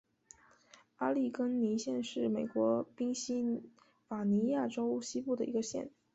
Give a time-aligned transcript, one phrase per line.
[0.95, 3.69] 阿利根尼县是美国宾夕
[4.07, 5.91] 法尼亚州西部的一个县。